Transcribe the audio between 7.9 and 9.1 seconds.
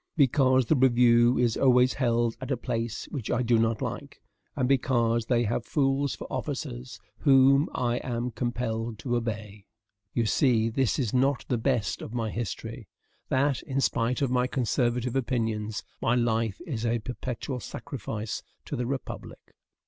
am compelled